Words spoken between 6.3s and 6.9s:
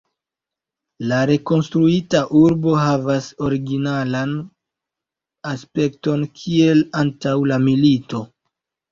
kiel